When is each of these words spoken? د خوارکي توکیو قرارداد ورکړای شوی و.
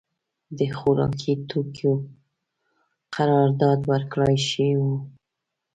د 0.57 0.59
خوارکي 0.77 1.33
توکیو 1.51 1.93
قرارداد 3.15 3.79
ورکړای 3.91 4.35
شوی 4.47 4.73
و. 4.83 4.85